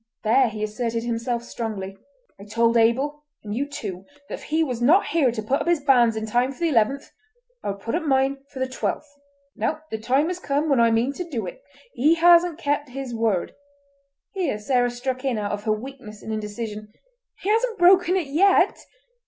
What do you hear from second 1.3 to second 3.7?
strongly: "I told Abel, and you